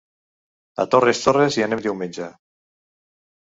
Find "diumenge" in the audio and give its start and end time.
1.89-2.31